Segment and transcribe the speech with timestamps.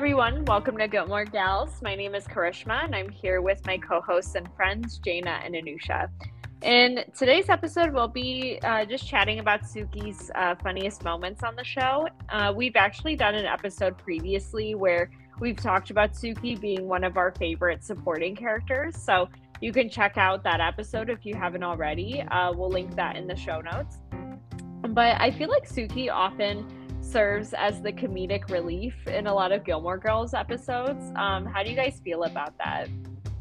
[0.00, 0.46] everyone.
[0.46, 1.82] Welcome to Gilmore Gals.
[1.82, 5.54] My name is Karishma, and I'm here with my co hosts and friends, Jaina and
[5.54, 6.08] Anusha.
[6.62, 11.64] In today's episode, we'll be uh, just chatting about Sookie's uh, funniest moments on the
[11.64, 12.08] show.
[12.30, 17.18] Uh, we've actually done an episode previously where we've talked about Sookie being one of
[17.18, 18.96] our favorite supporting characters.
[18.96, 19.28] So
[19.60, 22.22] you can check out that episode if you haven't already.
[22.22, 23.98] Uh, we'll link that in the show notes.
[24.80, 26.79] But I feel like Sookie often
[27.10, 31.12] serves as the comedic relief in a lot of Gilmore Girls episodes.
[31.16, 32.88] Um, how do you guys feel about that?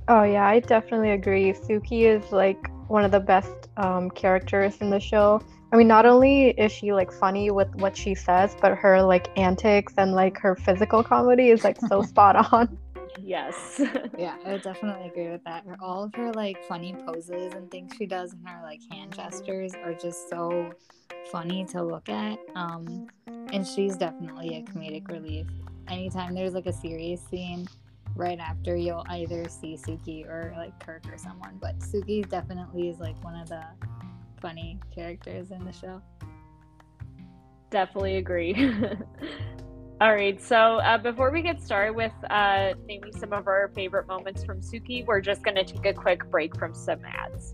[0.07, 1.53] Oh, yeah, I definitely agree.
[1.53, 5.41] Sookie is like one of the best um, characters in the show.
[5.71, 9.27] I mean, not only is she like funny with what she says, but her like
[9.37, 12.75] antics and like her physical comedy is like so spot on.
[13.29, 13.79] Yes.
[14.17, 15.63] yeah, I would definitely agree with that.
[15.79, 19.75] All of her like funny poses and things she does and her like hand gestures
[19.83, 20.71] are just so
[21.31, 22.39] funny to look at.
[22.55, 23.07] Um,
[23.53, 25.45] and she's definitely a comedic relief.
[25.87, 27.67] Anytime there's like a serious scene,
[28.15, 31.59] right after you'll either see Sookie or like Kirk or someone.
[31.61, 33.63] But Sookie definitely is like one of the
[34.41, 36.01] funny characters in the show.
[37.69, 38.73] Definitely agree.
[40.01, 44.07] All right, so uh, before we get started with uh, naming some of our favorite
[44.07, 47.51] moments from Sookie, we're just going to take a quick break from some ads.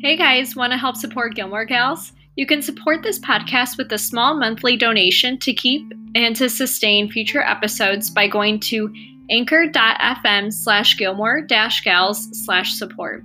[0.00, 2.10] Hey guys, want to help support Gilmore Gals?
[2.40, 7.10] You can support this podcast with a small monthly donation to keep and to sustain
[7.10, 8.90] future episodes by going to
[9.28, 13.24] anchor.fm slash gilmore gals slash support.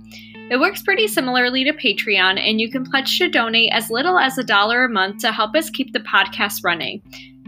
[0.50, 4.36] It works pretty similarly to Patreon, and you can pledge to donate as little as
[4.36, 7.00] a dollar a month to help us keep the podcast running.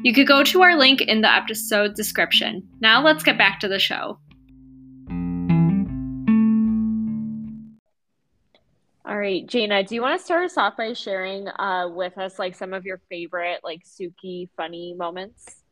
[0.02, 2.66] You could go to our link in the episode description.
[2.80, 4.18] Now let's get back to the show.
[9.08, 12.38] All right, Jaina, do you want to start us off by sharing uh, with us
[12.38, 15.64] like some of your favorite like Sookie funny moments?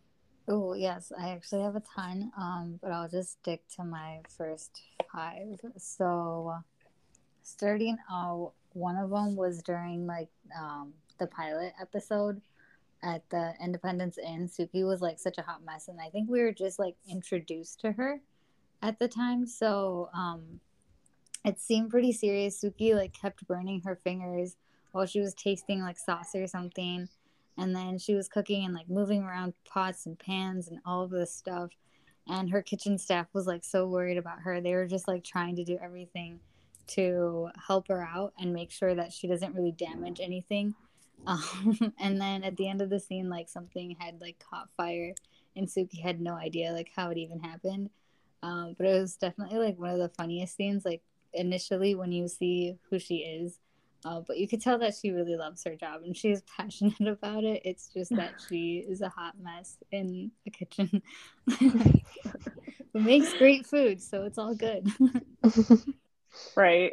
[0.48, 4.80] Oh yes, I actually have a ton, um, but I'll just stick to my first
[5.12, 5.60] five.
[5.76, 6.54] So,
[7.42, 12.40] starting out, one of them was during like um, the pilot episode
[13.02, 14.48] at the Independence Inn.
[14.48, 17.80] Sookie was like such a hot mess, and I think we were just like introduced
[17.80, 18.18] to her
[18.80, 19.46] at the time.
[19.46, 20.60] So, um,
[21.46, 22.60] it seemed pretty serious.
[22.60, 24.56] Sookie like kept burning her fingers
[24.90, 27.08] while she was tasting like sauce or something.
[27.56, 31.10] And then she was cooking and like moving around pots and pans and all of
[31.10, 31.70] this stuff.
[32.28, 34.60] And her kitchen staff was like so worried about her.
[34.60, 36.40] They were just like trying to do everything
[36.88, 40.74] to help her out and make sure that she doesn't really damage anything.
[41.26, 45.14] Um, and then at the end of the scene, like something had like caught fire,
[45.56, 47.88] and Sookie had no idea like how it even happened.
[48.42, 50.84] Um, but it was definitely like one of the funniest scenes.
[50.84, 51.02] Like
[51.36, 53.58] initially when you see who she is.
[54.04, 57.44] Uh, but you could tell that she really loves her job and she's passionate about
[57.44, 57.62] it.
[57.64, 61.02] It's just that she is a hot mess in the kitchen.
[62.94, 64.88] makes great food, so it's all good.
[66.56, 66.92] right.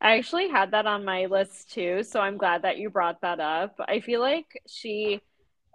[0.00, 3.40] I actually had that on my list too, so I'm glad that you brought that
[3.40, 3.76] up.
[3.86, 5.20] I feel like she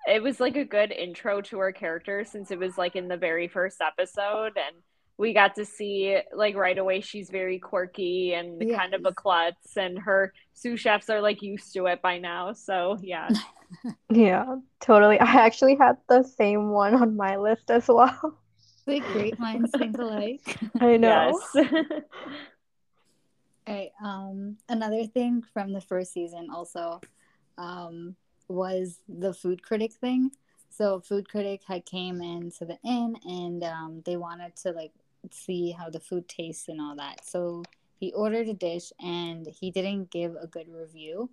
[0.07, 3.17] it was like a good intro to her character since it was like in the
[3.17, 4.75] very first episode and
[5.19, 8.79] we got to see like right away she's very quirky and yes.
[8.79, 12.53] kind of a klutz and her sous chefs are like used to it by now
[12.53, 13.29] so yeah.
[14.09, 15.19] Yeah totally.
[15.19, 18.39] I actually had the same one on my list as well.
[18.87, 20.57] Like great minds think alike?
[20.79, 21.39] I know.
[21.53, 21.67] Yes.
[23.67, 26.99] right um another thing from the first season also
[27.59, 28.15] um
[28.47, 30.31] was the food critic thing.
[30.69, 34.93] So food critic had came into the inn and um, they wanted to like
[35.31, 37.25] see how the food tastes and all that.
[37.25, 37.63] So
[37.99, 41.29] he ordered a dish and he didn't give a good review.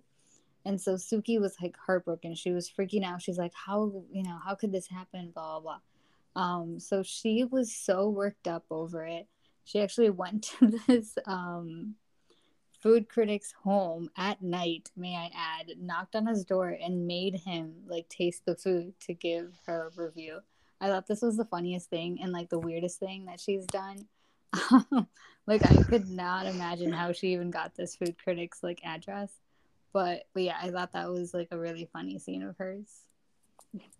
[0.65, 2.35] And so Sookie was like heartbroken.
[2.35, 3.21] She was freaking out.
[3.21, 5.31] She's like, How, you know, how could this happen?
[5.33, 5.79] Blah, blah,
[6.35, 6.43] blah.
[6.43, 9.27] Um, so she was so worked up over it.
[9.63, 11.95] She actually went to this um,
[12.79, 17.73] food critic's home at night, may I add, knocked on his door and made him
[17.87, 20.39] like taste the food to give her a review.
[20.79, 24.07] I thought this was the funniest thing and like the weirdest thing that she's done.
[25.47, 29.31] like I could not imagine how she even got this food critic's like address.
[29.93, 32.87] But but yeah, I thought that was like a really funny scene of hers.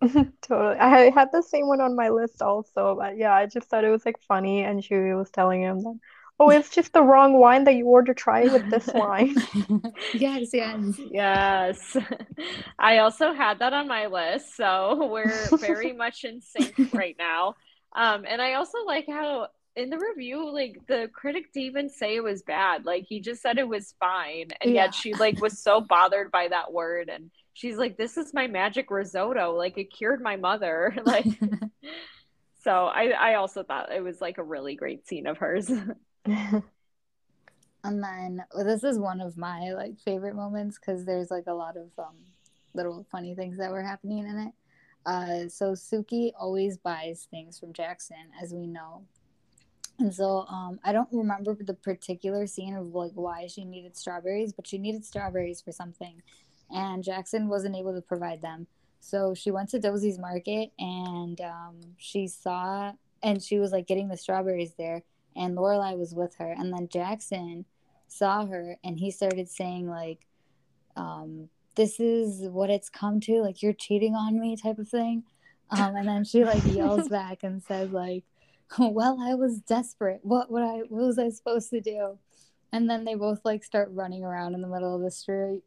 [0.42, 0.78] totally.
[0.78, 3.90] I had the same one on my list also, but yeah, I just thought it
[3.90, 5.98] was like funny and she was telling him that
[6.40, 8.16] oh, it's just the wrong wine that you ordered.
[8.16, 9.34] Try with this wine.
[10.12, 11.96] yes, yes, yes.
[12.78, 17.56] I also had that on my list, so we're very much in sync right now.
[17.94, 22.16] Um, and I also like how in the review, like the critic didn't even say
[22.16, 22.84] it was bad.
[22.84, 24.48] Like he just said it was fine.
[24.60, 24.84] And Yeah.
[24.84, 28.46] yet she like was so bothered by that word and she's like, This is my
[28.48, 29.54] magic risotto.
[29.54, 30.94] Like it cured my mother.
[31.04, 31.26] like
[32.62, 35.70] so I, I also thought it was like a really great scene of hers.
[37.84, 41.54] And then well, this is one of my like favorite moments because there's like a
[41.54, 42.16] lot of um,
[42.74, 44.52] little funny things that were happening in it.
[45.06, 49.04] Uh, so Sookie always buys things from Jackson, as we know.
[49.98, 54.52] And so um, I don't remember the particular scene of like why she needed strawberries,
[54.52, 56.20] but she needed strawberries for something,
[56.70, 58.66] and Jackson wasn't able to provide them.
[59.00, 62.92] So she went to Doose's Market and um, she saw,
[63.22, 65.02] and she was like getting the strawberries there,
[65.38, 67.64] and Lorelai was with her, and then Jackson
[68.08, 70.26] saw her, and he started saying like,
[70.96, 75.24] um, "This is what it's come to, like you're cheating on me," type of thing.
[75.70, 78.24] Um, and then she like yells back and says like,
[78.78, 80.20] "Well, I was desperate.
[80.22, 80.78] What would I?
[80.88, 82.18] What was I supposed to do?"
[82.72, 85.62] And then they both like start running around in the middle of the street,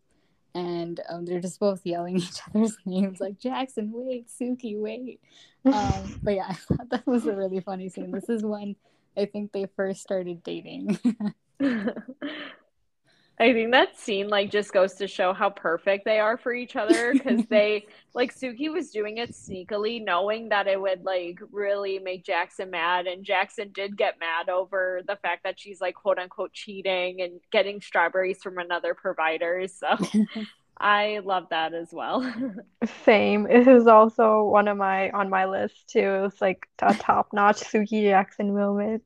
[0.54, 5.20] and um, they're just both yelling each other's names like Jackson, wait, Sookie, wait.
[5.66, 8.12] Um, but yeah, I thought that was a really funny scene.
[8.12, 8.76] This is when
[9.18, 11.00] I think they first started dating.
[13.42, 16.76] I think that scene like just goes to show how perfect they are for each
[16.76, 21.98] other because they like Sookie was doing it sneakily, knowing that it would like really
[21.98, 26.20] make Jackson mad, and Jackson did get mad over the fact that she's like quote
[26.20, 29.66] unquote cheating and getting strawberries from another provider.
[29.68, 29.88] So
[30.82, 32.22] I love that as well.
[33.06, 33.46] Same.
[33.48, 36.26] It was also one of my on my list too.
[36.26, 39.04] It's like a top-notch Sookie Jackson moment.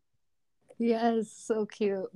[0.80, 2.10] yes, so cute.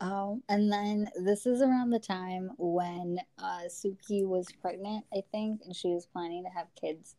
[0.00, 5.62] Um, and then this is around the time when uh, Sookie was pregnant, I think,
[5.64, 7.16] and she was planning to have kids.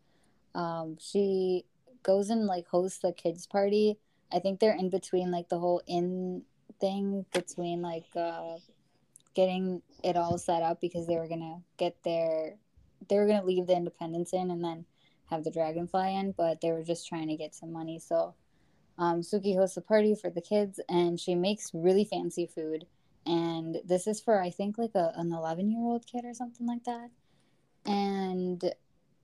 [0.55, 1.65] Um, she
[2.03, 3.99] goes and like hosts a kids party.
[4.31, 6.43] I think they're in between like the whole inn
[6.79, 8.55] thing between like uh,
[9.35, 12.55] getting it all set up because they were gonna get their
[13.07, 14.85] they were gonna leave the Independence Inn and then
[15.29, 17.99] have the Dragonfly Inn, but they were just trying to get some money.
[17.99, 18.33] So
[18.97, 22.85] um, Sookie hosts a party for the kids and she makes really fancy food.
[23.25, 26.67] And this is for, I think, like a, an 11 year old kid or something
[26.67, 27.09] like that.
[27.85, 28.73] And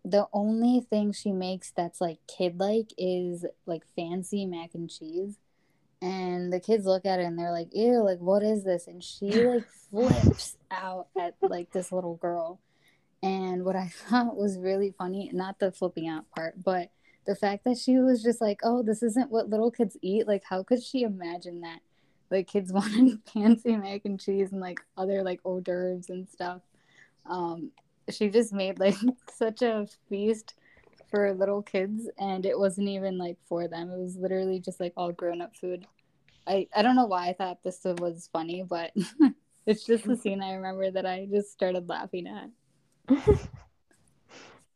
[0.05, 5.39] the only thing she makes that's like kid like is like fancy mac and cheese.
[6.05, 8.85] And the kids look at it and they're like, ew, like, what is this?
[8.85, 12.59] And she like flips out at like this little girl.
[13.23, 16.91] And what I thought was really funny, not the flipping out part, but
[17.25, 20.27] the fact that she was just like, oh, this isn't what little kids eat.
[20.27, 21.79] Like, how could she imagine that?
[22.29, 26.61] Like, kids wanted fancy mac and cheese and like other like hors d'oeuvres and stuff.
[27.27, 27.71] Um,
[28.11, 28.97] she just made like
[29.33, 30.53] such a feast
[31.09, 33.89] for little kids, and it wasn't even like for them.
[33.89, 35.87] It was literally just like all grown up food.
[36.47, 38.92] I, I don't know why I thought this was funny, but
[39.65, 40.21] it's just the mm-hmm.
[40.21, 43.38] scene I remember that I just started laughing at.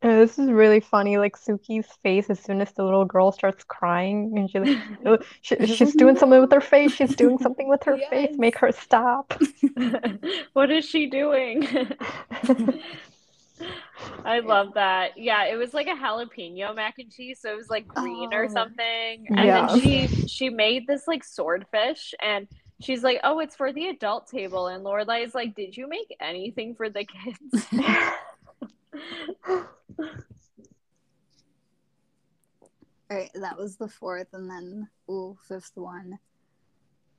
[0.02, 1.18] And this is really funny.
[1.18, 5.18] Like Sookie's face as soon as the little girl starts crying, and she, like, "Oh,
[5.42, 6.94] she she's doing something with her face.
[6.94, 8.38] She's doing something with her face.
[8.38, 9.34] Make her stop.
[10.54, 11.68] what is she doing?
[14.26, 15.18] I love that.
[15.18, 18.46] Yeah, it was like a jalapeno mac and cheese, so it was like green or
[18.46, 18.54] Oh.
[18.54, 19.28] something.
[19.36, 19.68] And Yeah.
[19.68, 22.48] then she she made this like swordfish and
[22.82, 26.16] she's like, "Oh, it's for the adult table." And Lorelai is like, "Did you make
[26.22, 27.68] anything for the kids?"
[33.12, 36.20] All right, that was the fourth, and then ooh, fifth one.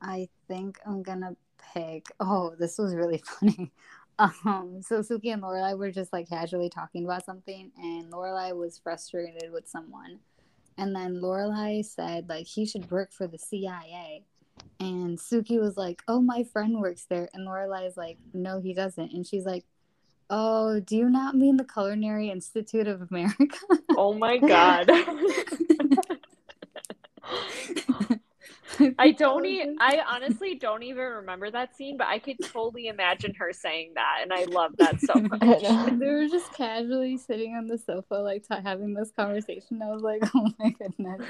[0.01, 1.37] I think I'm gonna
[1.75, 2.07] pick.
[2.21, 3.73] Oh, this was really funny.
[4.21, 8.79] Um, so Sookie and Lorelai were just like casually talking about something, and Lorelai was
[8.79, 10.19] frustrated with someone,
[10.77, 14.25] and then Lorelai said like he should work for the CIA,
[14.79, 18.75] and Sookie was like, "Oh, my friend works there," and Lorelai is like, "No, he
[18.75, 19.65] doesn't," and she's like,
[20.29, 23.59] "Oh, do you not mean the Culinary Institute of America?"
[23.97, 24.91] oh my god.
[28.99, 33.35] I don't e- I honestly don't even remember that scene, but I could totally imagine
[33.35, 35.41] her saying that and I love that so much.
[35.41, 39.83] They were just casually sitting on the sofa, like t- having this conversation.
[39.83, 41.23] I was like, "Oh my goodness!"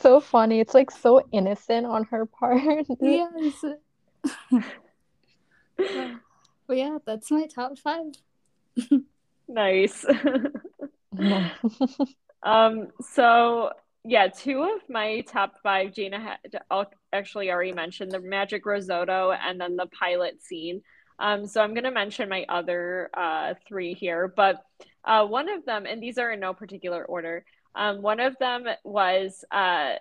[0.00, 0.60] So funny.
[0.60, 2.86] It's like so innocent on her part.
[3.00, 3.64] yes.
[6.66, 8.12] but yeah, that's my top five.
[9.48, 10.04] Nice.
[12.42, 13.70] Um, so
[14.04, 19.32] yeah, two of my top five, Gina had al- actually already mentioned the magic risotto
[19.32, 20.82] and then the pilot scene.
[21.18, 24.64] Um, so I'm going to mention my other uh, three here, but
[25.04, 27.44] uh, one of them, and these are in no particular order.
[27.74, 29.94] Um, one of them was uh,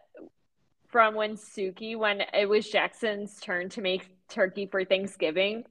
[0.89, 5.63] from when Sookie, when it was Jackson's turn to make turkey for Thanksgiving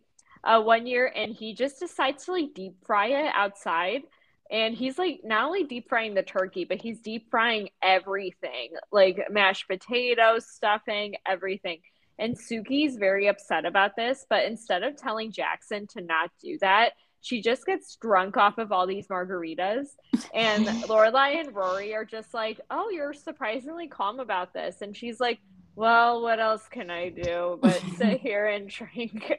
[0.45, 4.03] uh, one year, and he just decides to like deep fry it outside.
[4.51, 9.27] And he's like not only deep frying the turkey, but he's deep frying everything like
[9.31, 11.81] mashed potatoes, stuffing, everything.
[12.19, 16.93] And Sookie's very upset about this, but instead of telling Jackson to not do that,
[17.21, 19.89] she just gets drunk off of all these margaritas.
[20.33, 25.19] And Lorelai and Rory are just like, "Oh, you're surprisingly calm about this." And she's
[25.19, 25.41] like,
[25.75, 29.33] "Well, what else can I do but sit here and drink?"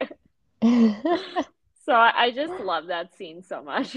[0.62, 3.96] so I just love that scene so much.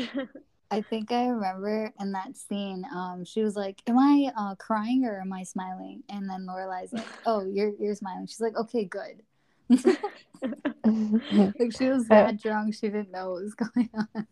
[0.70, 5.04] I think I remember in that scene, um, she was like, "Am I uh, crying
[5.04, 8.84] or am I smiling?" And then Lorelai's like, "Oh, you're you're smiling." She's like, "Okay,
[8.84, 9.22] good."
[11.58, 14.26] like she was that drunk, she didn't know what was going on.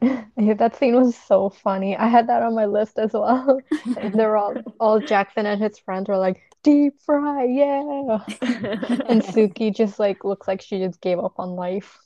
[0.00, 1.96] Yeah, that scene was so funny.
[1.96, 3.60] I had that on my list as well.
[3.96, 8.18] they were all all Jackson and his friends were like, deep fry, yeah.
[9.08, 11.98] and Sookie just like looks like she just gave up on life.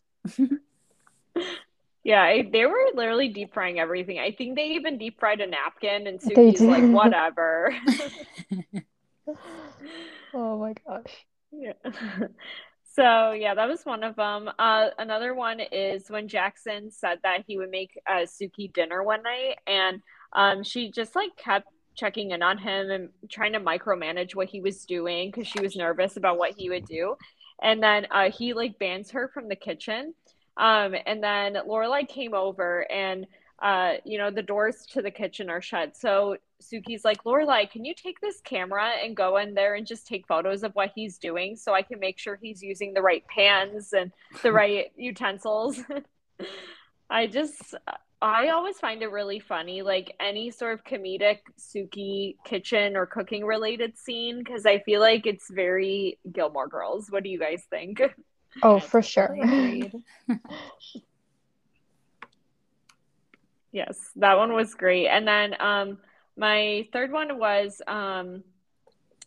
[2.05, 4.19] Yeah, they were literally deep frying everything.
[4.19, 7.75] I think they even deep fried a napkin, and Sookie's like, whatever.
[10.35, 11.27] oh my gosh.
[11.53, 11.75] Yeah.
[12.95, 14.51] So yeah, that was one of them.
[14.59, 19.23] Uh, another one is when Jackson said that he would make uh, Sookie dinner one
[19.23, 20.03] night, and
[20.35, 24.61] um, she just like kept checking in on him and trying to micromanage what he
[24.61, 27.17] was doing because she was nervous about what he would do.
[27.63, 30.15] And then uh, he like bans her from the kitchen.
[30.57, 33.27] Um, and then Lorelai came over and
[33.63, 35.97] uh, you know, the doors to the kitchen are shut.
[35.97, 40.07] So Sookie's like, Lorelai, can you take this camera and go in there and just
[40.07, 43.25] take photos of what he's doing so I can make sure he's using the right
[43.29, 44.11] pans and
[44.43, 45.81] the right utensils?
[47.11, 47.77] I just,
[48.21, 53.45] I always find it really funny, like any sort of comedic Sookie kitchen or cooking
[53.45, 57.11] related scene, because I feel like it's very Gilmore Girls.
[57.11, 58.03] What do you guys think?
[58.63, 59.37] Oh, for sure.
[63.73, 65.09] yes, that one was great.
[65.09, 65.99] And then um,
[66.37, 68.43] my third one was um,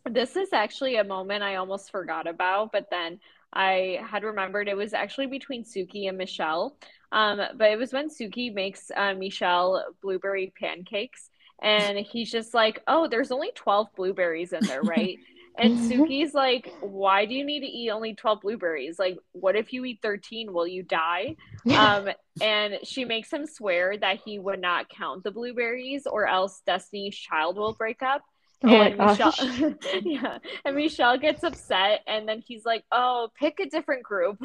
[0.04, 3.18] this is actually a moment I almost forgot about, but then
[3.52, 6.76] I had remembered it was actually between Sookie and Michel.
[7.12, 11.30] Um, but it was when Sookie makes uh, Michel blueberry pancakes,
[11.62, 15.18] and he's just like, "Oh, there's only twelve blueberries in there, right?"
[15.58, 18.98] And Sookie's like, why do you need to eat only 12 blueberries?
[18.98, 20.52] Like, what if you eat 13?
[20.52, 21.36] Will you die?
[21.76, 22.08] um,
[22.40, 27.16] and she makes him swear that he would not count the blueberries or else Destiny's
[27.16, 28.22] Child will break up.
[28.64, 29.34] Oh and Michel,
[30.02, 34.42] yeah, and Michel gets upset, and then he's like, "Oh, pick a different group."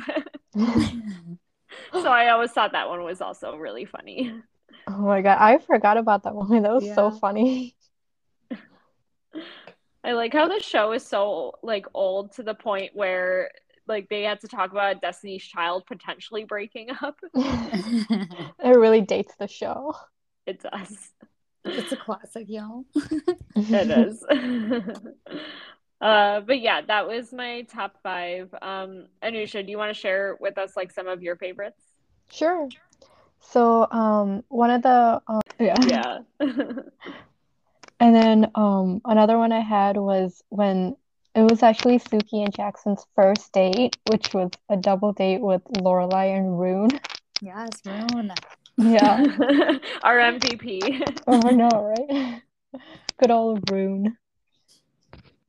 [0.58, 4.34] so I always thought that one was also really funny.
[4.86, 6.62] Oh my god, I forgot about that one.
[6.62, 6.96] That was yeah.
[6.96, 7.76] so funny.
[10.04, 13.52] I like how the show is so like old to the point where
[13.88, 17.20] like they had to talk about Destiny's Child potentially breaking up.
[17.34, 19.94] it really dates the show.
[20.46, 21.12] It does.
[21.64, 22.86] It's a classic, y'all.
[23.56, 24.24] it is.
[26.02, 28.54] uh, but yeah, that was my top five.
[28.62, 31.82] Um, Anusha, do you want to share with us like some of your favorites?
[32.32, 32.70] Sure.
[33.40, 35.76] So, um, one of the um, yeah
[36.40, 36.48] yeah
[38.02, 40.96] And then um, another one I had was when
[41.36, 46.36] it was actually Sookie and Jackson's first date, which was a double date with Lorelai
[46.36, 46.90] and Rune.
[47.42, 48.34] Yes, Rune.
[48.78, 49.18] Yeah.
[50.04, 51.20] Our MVP.
[51.28, 52.42] oh, I know, right?
[53.20, 54.18] Good old Rune.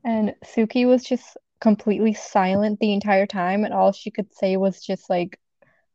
[0.05, 4.85] And Sookie was just completely silent the entire time, and all she could say was
[4.85, 5.39] just like,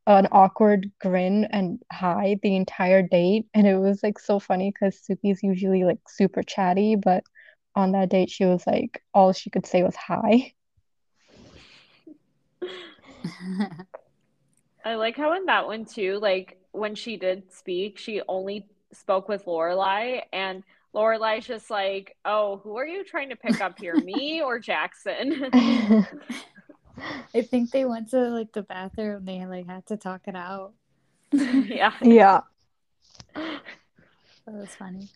[0.07, 4.97] an awkward grin and hi the entire date and it was like so funny because
[4.97, 7.23] Sookie's usually like super chatty but
[7.75, 10.53] on that date she was like all she could say was hi.
[14.85, 19.27] I like how in that one too like when she did speak she only spoke
[19.27, 20.63] with Lorelai and
[20.95, 25.51] Lorelai's just like oh who are you trying to pick up here me or Jackson
[27.35, 29.25] I think they went to like the bathroom.
[29.25, 30.73] They like had to talk it out.
[31.31, 31.93] yeah.
[32.01, 32.41] Yeah.
[33.35, 33.61] That
[34.45, 35.07] was funny.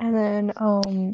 [0.00, 1.12] And then um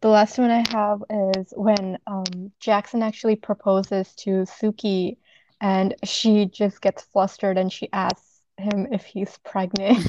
[0.00, 1.02] the last one I have
[1.36, 5.16] is when um Jackson actually proposes to Sookie
[5.60, 9.98] and she just gets flustered and she asks him if he's pregnant.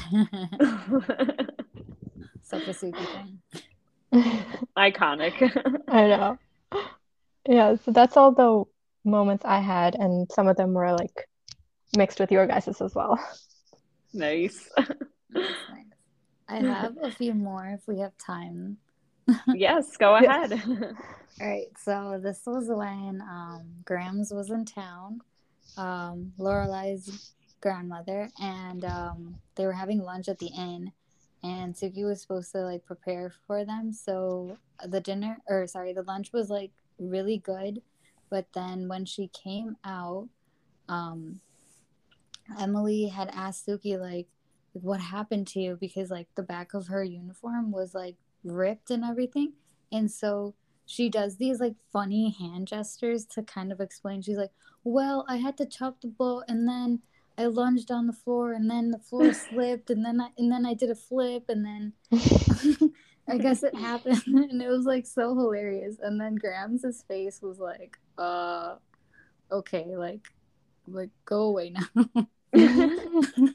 [2.42, 3.38] Such a Sookie thing.
[4.76, 5.80] Iconic.
[5.88, 6.38] I know.
[7.48, 8.64] Yeah, so that's all the
[9.04, 11.28] moments I had, and some of them were like
[11.96, 13.18] mixed with your guys's as well.
[14.12, 14.68] Nice.
[15.34, 15.86] Nice, nice.
[16.46, 18.76] I have a few more if we have time.
[19.54, 20.52] yes, go ahead.
[21.40, 25.22] All right, so this was when um, Grams was in town,
[25.78, 27.32] um, Lorelai's
[27.62, 30.92] grandmother, and um, they were having lunch at the inn.
[31.42, 33.92] And Sookie was supposed to like prepare for them.
[33.92, 37.80] So the dinner, or sorry, the lunch was like really good.
[38.32, 40.30] But then when she came out,
[40.88, 41.42] um,
[42.58, 44.26] Emily had asked Sookie like,
[44.72, 49.04] "What happened to you?" Because like the back of her uniform was like ripped and
[49.04, 49.52] everything,
[49.92, 50.54] and so
[50.86, 54.22] she does these like funny hand gestures to kind of explain.
[54.22, 57.02] She's like, "Well, I had to chop the boat, and then
[57.36, 60.64] I lunged on the floor, and then the floor slipped, and then I and then
[60.64, 61.92] I did a flip, and then
[63.28, 65.96] I guess it happened, and it was like so hilarious.
[66.00, 68.76] And then Grams' face was like, "Uh,
[69.50, 70.20] okay, like,
[70.86, 71.86] like go away now."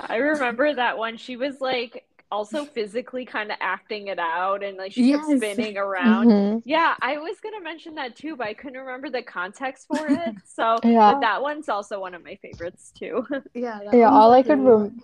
[0.00, 1.16] I remember that one.
[1.16, 5.76] She was like also physically kind of acting it out and like she kept spinning
[5.76, 6.28] around.
[6.28, 6.62] Mhm.
[6.64, 10.34] Yeah, I was gonna mention that too, but I couldn't remember the context for it.
[10.46, 11.12] So, Yeah.
[11.12, 13.26] but that one's also one of my favorites too.
[13.54, 15.02] yeah, Yeah, all I could really rem-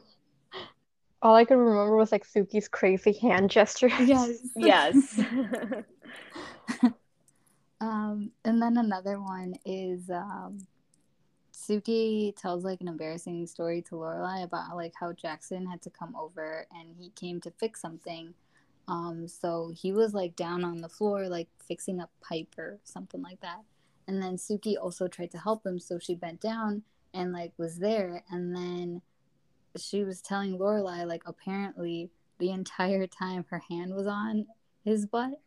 [1.23, 3.93] all I could remember was like Sookie's crazy hand gestures.
[4.01, 4.39] Yes.
[4.55, 4.95] yes.
[7.81, 10.59] Um, and then another one is um,
[11.53, 16.15] Sookie tells like an embarrassing story to Lorelai about like how Jackson had to come
[16.17, 18.35] over and he came to fix something.
[18.89, 23.23] Um, so he was like down on the floor like fixing a pipe or something
[23.23, 23.63] like that.
[24.07, 27.79] And then Sookie also tried to help him, so she bent down and like was
[27.79, 28.23] there.
[28.31, 29.03] And then
[29.77, 34.47] she was telling Lorelai like apparently the entire time her hand was on
[34.85, 35.41] his butt.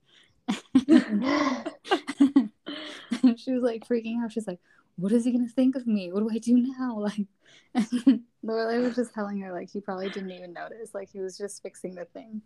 [3.37, 4.31] she was like freaking out.
[4.31, 4.59] She's like,
[4.95, 6.11] "What is he gonna think of me?
[6.11, 7.25] What do I do now?" Like,
[8.05, 10.93] and Lorelai was just telling her like he probably didn't even notice.
[10.93, 12.41] Like he was just fixing the thing.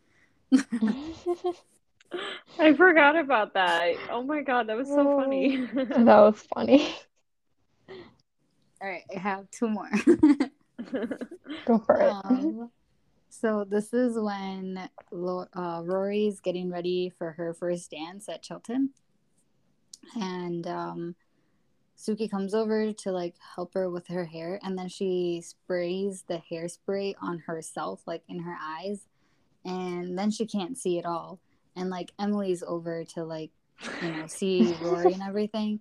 [2.60, 3.96] I forgot about that.
[4.10, 5.66] Oh my god, that was so funny.
[5.74, 6.94] that was funny.
[7.90, 9.90] All right, I have two more.
[11.66, 12.14] Go for it.
[12.26, 12.70] um,
[13.34, 14.78] so this is when
[15.12, 18.92] uh, Rory's getting ready for her first dance at Chilton,
[20.16, 21.16] and um,
[21.98, 26.42] Sookie comes over to like help her with her hair, and then she sprays the
[26.52, 29.08] hairspray on herself, like in her eyes,
[29.66, 31.40] and then she can't see at all.
[31.76, 33.50] And like Emily's over to like
[34.04, 35.80] you know see Rory and everything.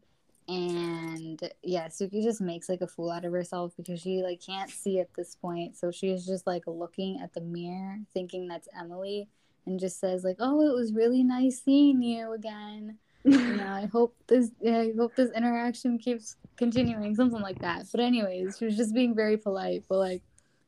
[0.52, 4.70] And yeah, Sookie just makes like a fool out of herself because she like can't
[4.70, 5.78] see at this point.
[5.78, 9.28] So she's just like looking at the mirror, thinking that's Emily,
[9.64, 12.98] and just says like, "Oh, it was really nice seeing you again.
[13.24, 18.00] Know, I hope this, yeah, I hope this interaction keeps continuing, something like that." But
[18.00, 20.22] anyways, she was just being very polite, but like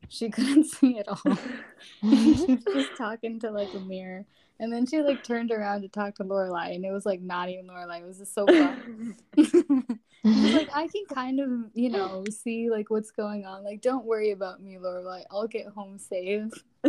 [0.09, 1.17] she couldn't see at all.
[1.17, 2.35] Mm-hmm.
[2.35, 4.25] she was just talking to like a mirror.
[4.61, 7.49] And then she like turned around to talk to Lorelai, and it was like not
[7.49, 8.01] even Lorelai.
[8.01, 9.17] It was just so fun.
[10.25, 13.63] Like, I can kind of, you know, see like what's going on.
[13.63, 15.25] Like, don't worry about me, Lorelai.
[15.31, 16.51] I'll get home safe.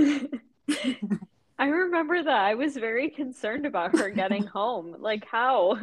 [1.59, 2.45] I remember that.
[2.45, 4.95] I was very concerned about her getting home.
[4.99, 5.77] Like how?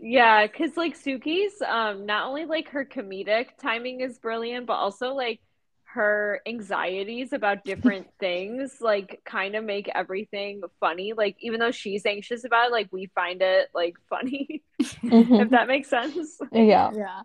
[0.00, 5.14] Yeah, because like Sookie's um not only like her comedic timing is brilliant, but also
[5.14, 5.40] like
[5.84, 11.12] her anxieties about different things like kind of make everything funny.
[11.16, 14.62] Like even though she's anxious about it, like we find it like funny,
[15.04, 15.42] Mhm.
[15.42, 16.38] if that makes sense.
[16.52, 16.90] Yeah.
[16.94, 17.22] Yeah.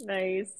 [0.00, 0.52] Nice.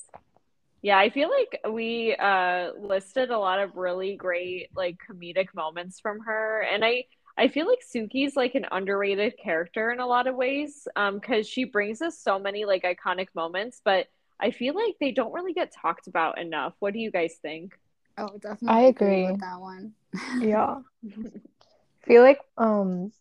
[0.83, 6.01] Yeah, I feel like we uh listed a lot of really great like comedic moments
[6.01, 7.05] from her and I
[7.39, 11.49] I feel like Sookie's like an underrated character in a lot of ways um cuz
[11.49, 14.07] she brings us so many like iconic moments but
[14.43, 16.75] I feel like they don't really get talked about enough.
[16.81, 17.79] What do you guys think?
[18.19, 18.69] Oh, definitely.
[18.69, 19.23] I agree.
[19.23, 19.93] with that one.
[20.43, 20.79] Yeah.
[21.05, 21.11] I
[22.07, 23.13] feel like um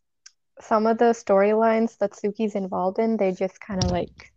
[0.59, 4.33] some of the storylines that Sookie's involved in, they just kind of like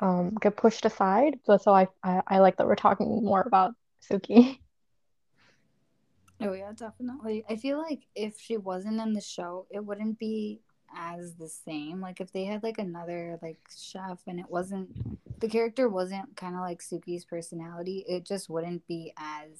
[0.00, 1.38] um get pushed aside.
[1.46, 3.72] But so I, I I like that we're talking more about
[4.10, 4.58] Sookie.
[6.72, 7.44] Yeah, definitely.
[7.48, 10.60] I feel like if she wasn't in the show, it wouldn't be
[10.96, 12.00] as the same.
[12.00, 16.54] Like if they had like another like chef and it wasn't the character wasn't kind
[16.54, 19.50] of like Sookie's personality, it just wouldn't be as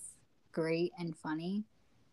[0.52, 1.64] great and funny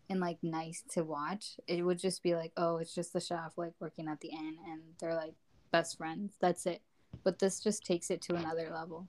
[0.09, 1.59] and like nice to watch.
[1.67, 4.57] It would just be like, oh, it's just the chef like working at the inn
[4.67, 5.33] and they're like
[5.71, 6.33] best friends.
[6.39, 6.81] That's it.
[7.23, 9.07] But this just takes it to another level.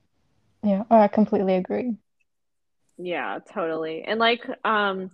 [0.63, 1.97] Yeah, I completely agree.
[2.99, 4.03] Yeah, totally.
[4.03, 5.11] And like um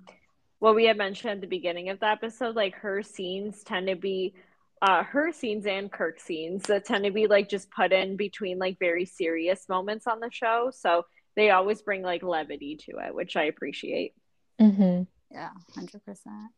[0.59, 3.97] what we had mentioned at the beginning of the episode, like her scenes tend to
[3.97, 4.35] be
[4.83, 8.59] uh, her scenes and Kirk scenes that tend to be like just put in between
[8.59, 10.71] like very serious moments on the show.
[10.75, 14.15] So they always bring like levity to it, which I appreciate.
[14.61, 15.03] Mm-hmm.
[15.31, 16.51] Yeah, hundred percent.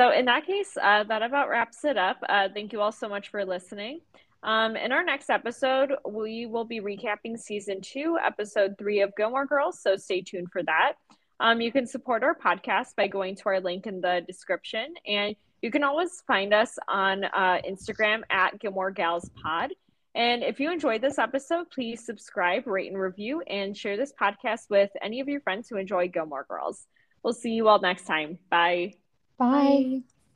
[0.00, 2.18] So in that case, uh, that about wraps it up.
[2.28, 4.00] Uh, thank you all so much for listening.
[4.42, 9.46] Um, in our next episode, we will be recapping season two, episode three of Gilmore
[9.46, 9.80] Girls.
[9.80, 10.94] So stay tuned for that.
[11.40, 15.36] Um, you can support our podcast by going to our link in the description, and
[15.62, 19.72] you can always find us on uh, Instagram at Gilmore Gals Pod.
[20.14, 24.70] And if you enjoyed this episode, please subscribe, rate, and review, and share this podcast
[24.70, 26.86] with any of your friends who enjoy Gilmore Girls.
[27.22, 28.38] We'll see you all next time.
[28.50, 28.94] Bye.
[29.38, 29.46] Bye.
[29.46, 30.15] Bye.